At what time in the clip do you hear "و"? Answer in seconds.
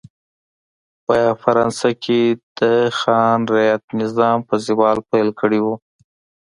5.65-5.67